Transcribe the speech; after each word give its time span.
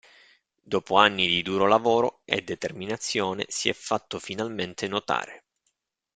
Dopo 0.63 0.95
anni 0.95 1.27
di 1.27 1.43
duro 1.43 1.67
lavoro 1.67 2.21
e 2.25 2.41
determinazione, 2.41 3.45
si 3.49 3.69
è 3.69 3.73
fatto 3.73 4.17
finalmente 4.17 4.87
notare. 4.87 5.45